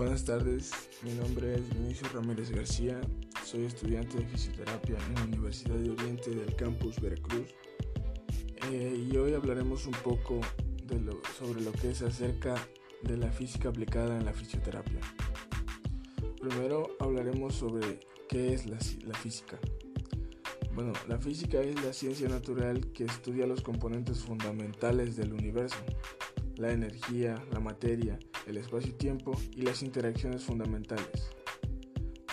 Buenas 0.00 0.24
tardes, 0.24 0.72
mi 1.02 1.12
nombre 1.12 1.56
es 1.56 1.68
Vinicio 1.74 2.08
Ramírez 2.14 2.50
García, 2.50 2.98
soy 3.44 3.66
estudiante 3.66 4.16
de 4.16 4.24
fisioterapia 4.24 4.96
en 4.96 5.14
la 5.14 5.24
Universidad 5.24 5.74
de 5.74 5.90
Oriente 5.90 6.30
del 6.30 6.56
campus 6.56 6.98
Veracruz 7.02 7.54
eh, 8.72 9.06
y 9.10 9.14
hoy 9.18 9.34
hablaremos 9.34 9.84
un 9.84 9.92
poco 9.92 10.40
de 10.86 11.00
lo, 11.00 11.20
sobre 11.38 11.60
lo 11.60 11.70
que 11.72 11.90
es 11.90 12.00
acerca 12.00 12.54
de 13.02 13.18
la 13.18 13.30
física 13.30 13.68
aplicada 13.68 14.16
en 14.16 14.24
la 14.24 14.32
fisioterapia. 14.32 15.00
Primero 16.40 16.96
hablaremos 16.98 17.56
sobre 17.56 18.00
qué 18.26 18.54
es 18.54 18.64
la, 18.64 18.78
la 19.04 19.18
física. 19.18 19.58
Bueno, 20.72 20.94
la 21.08 21.18
física 21.18 21.60
es 21.60 21.74
la 21.84 21.92
ciencia 21.92 22.26
natural 22.30 22.90
que 22.92 23.04
estudia 23.04 23.46
los 23.46 23.60
componentes 23.60 24.20
fundamentales 24.20 25.16
del 25.16 25.34
universo, 25.34 25.76
la 26.56 26.72
energía, 26.72 27.44
la 27.52 27.60
materia, 27.60 28.18
el 28.50 28.58
espacio-tiempo 28.58 29.32
y 29.56 29.62
las 29.62 29.82
interacciones 29.82 30.42
fundamentales. 30.44 31.30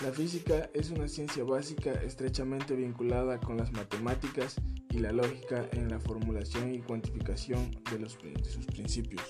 La 0.02 0.12
física 0.12 0.70
es 0.74 0.90
una 0.90 1.08
ciencia 1.08 1.42
básica 1.42 1.92
estrechamente 1.92 2.76
vinculada 2.76 3.40
con 3.40 3.56
las 3.56 3.72
matemáticas 3.72 4.56
y 4.90 4.98
la 4.98 5.10
lógica 5.10 5.68
en 5.72 5.88
la 5.88 5.98
formulación 5.98 6.72
y 6.72 6.78
cuantificación 6.80 7.70
de, 7.90 7.98
los, 7.98 8.16
sus 8.44 8.66
principios. 8.66 9.22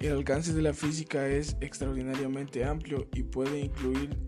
El 0.00 0.12
alcance 0.12 0.52
de 0.52 0.62
la 0.62 0.74
física 0.74 1.28
es 1.28 1.56
extraordinariamente 1.60 2.64
amplio 2.64 3.08
y 3.14 3.22
puede 3.22 3.60
incluir 3.60 4.18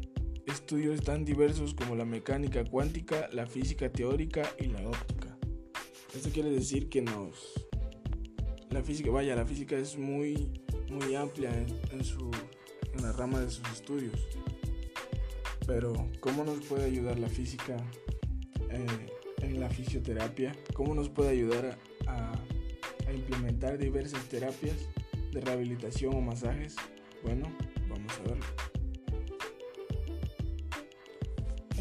estudios 0.47 1.03
tan 1.03 1.25
diversos 1.25 1.75
como 1.75 1.95
la 1.95 2.05
mecánica 2.05 2.65
cuántica, 2.65 3.29
la 3.33 3.47
física 3.47 3.91
teórica 3.91 4.43
y 4.59 4.67
la 4.67 4.89
óptica. 4.89 5.37
Esto 6.15 6.31
quiere 6.31 6.51
decir 6.51 6.89
que 6.89 7.03
nos 7.03 7.69
la 8.73 8.83
física, 8.83 9.11
vaya, 9.11 9.37
la 9.37 9.47
física 9.47 9.77
es 9.77 9.99
muy 9.99 10.51
muy 10.93 11.15
amplia 11.15 11.51
en, 11.91 12.05
su, 12.05 12.31
en 12.95 13.03
la 13.03 13.13
rama 13.13 13.41
de 13.41 13.51
sus 13.51 13.67
estudios. 13.71 14.15
Pero, 15.67 15.93
¿cómo 16.21 16.45
nos 16.45 16.61
puede 16.67 16.85
ayudar 16.85 17.19
la 17.19 17.29
física 17.29 17.77
eh, 18.71 18.87
en 19.39 19.61
la 19.61 19.71
fisioterapia? 19.71 20.55
¿Cómo 20.75 20.95
nos 20.95 21.09
puede 21.09 21.31
ayudar 21.31 21.79
a, 22.07 22.33
a 23.07 23.13
implementar 23.13 23.79
diversas 23.79 24.25
terapias 24.29 24.77
de 25.33 25.41
rehabilitación 25.41 26.15
o 26.15 26.21
masajes? 26.21 26.77
Bueno, 27.23 27.51
vamos 27.89 28.13
a 28.19 28.29
verlo. 28.29 28.72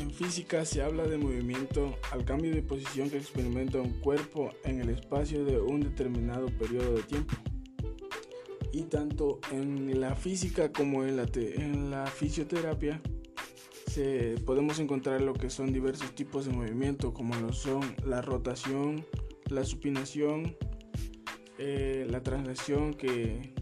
En 0.02 0.09
física 0.09 0.66
se 0.66 0.81
habla 0.81 1.03
de 1.03 1.19
movimiento 1.19 1.95
al 2.11 2.25
cambio 2.25 2.52
de 2.55 2.63
posición 2.63 3.11
que 3.11 3.17
experimenta 3.17 3.80
un 3.80 3.99
cuerpo 3.99 4.49
en 4.63 4.81
el 4.81 4.89
espacio 4.89 5.45
de 5.45 5.61
un 5.61 5.81
determinado 5.81 6.47
periodo 6.57 6.95
de 6.95 7.03
tiempo. 7.03 7.35
Y 8.73 8.85
tanto 8.85 9.39
en 9.52 10.02
la 10.02 10.16
física 10.16 10.72
como 10.72 11.03
en 11.03 11.17
la, 11.17 11.27
en 11.35 11.91
la 11.91 12.07
fisioterapia 12.07 12.99
podemos 14.44 14.79
encontrar 14.79 15.22
lo 15.22 15.33
que 15.33 15.52
son 15.52 15.72
diversos 15.72 16.16
tipos 16.16 16.45
de 16.45 16.52
movimiento 16.52 17.13
como 17.13 17.35
lo 17.35 17.53
son 17.53 17.81
la 18.03 18.23
rotación, 18.23 19.05
la 19.49 19.63
supinación, 19.66 20.57
eh, 21.59 22.07
la 22.09 22.23
traslación 22.23 22.95
que 22.95 23.53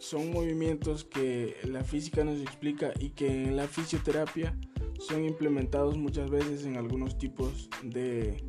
son 0.00 0.32
movimientos 0.32 1.04
que 1.04 1.56
la 1.62 1.84
física 1.84 2.24
nos 2.24 2.40
explica 2.40 2.92
y 2.98 3.10
que 3.10 3.44
en 3.44 3.54
la 3.54 3.68
fisioterapia 3.68 4.58
son 4.98 5.24
implementados 5.24 5.96
muchas 5.96 6.30
veces 6.30 6.64
en 6.64 6.76
algunos 6.76 7.18
tipos 7.18 7.68
de, 7.82 8.42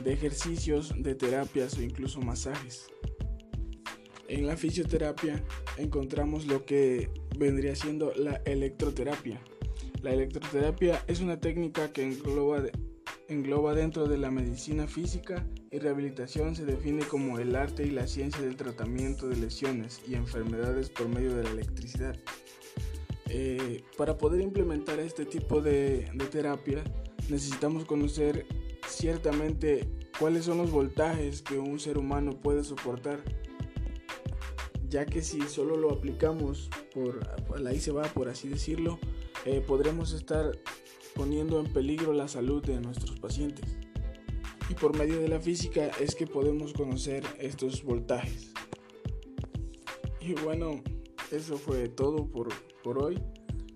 de 0.00 0.12
ejercicios, 0.12 0.92
de 0.96 1.14
terapias 1.14 1.76
o 1.78 1.82
incluso 1.82 2.20
masajes. 2.20 2.86
En 4.28 4.46
la 4.46 4.56
fisioterapia 4.56 5.44
encontramos 5.76 6.46
lo 6.46 6.64
que 6.64 7.10
vendría 7.38 7.76
siendo 7.76 8.12
la 8.14 8.40
electroterapia. 8.46 9.40
La 10.02 10.12
electroterapia 10.12 11.04
es 11.06 11.20
una 11.20 11.38
técnica 11.38 11.92
que 11.92 12.02
engloba, 12.02 12.62
engloba 13.28 13.74
dentro 13.74 14.06
de 14.06 14.18
la 14.18 14.30
medicina 14.30 14.86
física 14.86 15.46
y 15.70 15.78
rehabilitación 15.78 16.56
se 16.56 16.64
define 16.64 17.04
como 17.04 17.38
el 17.38 17.54
arte 17.54 17.84
y 17.84 17.90
la 17.90 18.06
ciencia 18.06 18.40
del 18.42 18.56
tratamiento 18.56 19.28
de 19.28 19.36
lesiones 19.36 20.02
y 20.06 20.14
enfermedades 20.14 20.90
por 20.90 21.08
medio 21.08 21.34
de 21.36 21.44
la 21.44 21.50
electricidad. 21.50 22.16
Eh, 23.34 23.82
para 23.96 24.18
poder 24.18 24.42
implementar 24.42 25.00
este 25.00 25.24
tipo 25.24 25.62
de, 25.62 26.10
de 26.12 26.26
terapia 26.26 26.84
necesitamos 27.30 27.86
conocer 27.86 28.44
ciertamente 28.86 29.88
cuáles 30.18 30.44
son 30.44 30.58
los 30.58 30.70
voltajes 30.70 31.40
que 31.40 31.58
un 31.58 31.80
ser 31.80 31.96
humano 31.96 32.38
puede 32.38 32.62
soportar 32.62 33.22
ya 34.92 35.06
que 35.06 35.22
si 35.22 35.40
solo 35.40 35.78
lo 35.78 35.90
aplicamos 35.90 36.68
por, 36.92 37.20
ahí 37.66 37.80
se 37.80 37.92
va, 37.92 38.02
por 38.02 38.28
así 38.28 38.46
decirlo, 38.46 38.98
eh, 39.46 39.64
podremos 39.66 40.12
estar 40.12 40.52
poniendo 41.14 41.58
en 41.60 41.72
peligro 41.72 42.12
la 42.12 42.28
salud 42.28 42.62
de 42.62 42.78
nuestros 42.78 43.18
pacientes. 43.18 43.78
Y 44.68 44.74
por 44.74 44.96
medio 44.96 45.18
de 45.18 45.28
la 45.28 45.40
física 45.40 45.88
es 45.98 46.14
que 46.14 46.26
podemos 46.26 46.74
conocer 46.74 47.24
estos 47.38 47.82
voltajes. 47.82 48.52
Y 50.20 50.34
bueno, 50.34 50.82
eso 51.32 51.56
fue 51.56 51.88
todo 51.88 52.26
por, 52.30 52.50
por 52.82 53.02
hoy. 53.02 53.18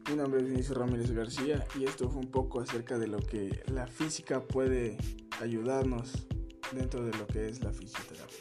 Mi 0.08 0.16
nombre 0.16 0.40
es 0.40 0.48
Vinicio 0.48 0.74
Ramírez 0.74 1.10
García 1.10 1.66
y 1.78 1.84
esto 1.84 2.08
fue 2.10 2.20
un 2.20 2.30
poco 2.30 2.60
acerca 2.60 2.98
de 2.98 3.08
lo 3.08 3.18
que 3.18 3.62
la 3.72 3.86
física 3.86 4.40
puede 4.40 4.98
ayudarnos 5.40 6.28
dentro 6.72 7.02
de 7.02 7.16
lo 7.16 7.26
que 7.26 7.48
es 7.48 7.64
la 7.64 7.72
fisioterapia. 7.72 8.38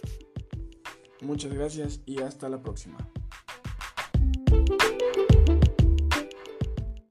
Muchas 1.22 1.54
gracias 1.54 2.02
y 2.06 2.22
hasta 2.22 2.50
la 2.50 2.62
próxima. 2.62 2.98